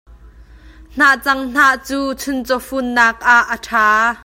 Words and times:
Hnahcang 0.93 1.41
hnah 1.51 1.75
cu 1.87 1.99
chuncaw 2.21 2.61
fun 2.67 2.85
nak 2.95 3.17
ah 3.35 3.43
a 3.55 3.57
ṭha. 3.67 3.85